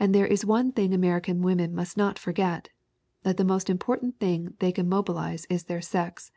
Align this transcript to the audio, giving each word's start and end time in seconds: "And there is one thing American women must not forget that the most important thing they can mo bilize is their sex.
"And 0.00 0.14
there 0.14 0.26
is 0.26 0.42
one 0.46 0.72
thing 0.72 0.94
American 0.94 1.42
women 1.42 1.74
must 1.74 1.98
not 1.98 2.18
forget 2.18 2.70
that 3.24 3.36
the 3.36 3.44
most 3.44 3.68
important 3.68 4.18
thing 4.18 4.54
they 4.58 4.72
can 4.72 4.88
mo 4.88 5.02
bilize 5.02 5.44
is 5.50 5.64
their 5.64 5.82
sex. 5.82 6.32